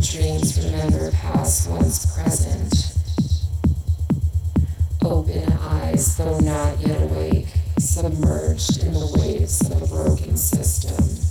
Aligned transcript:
Dreams 0.00 0.58
remember 0.64 1.12
past 1.12 1.70
one's 1.70 2.04
present. 2.14 2.94
Open 5.02 5.52
eyes, 5.52 6.16
though 6.16 6.38
not 6.40 6.80
yet 6.80 7.00
awake, 7.00 7.48
submerged 7.78 8.82
in 8.82 8.92
the 8.92 9.16
waves 9.18 9.60
of 9.70 9.82
a 9.82 9.86
broken 9.86 10.36
system. 10.36 11.23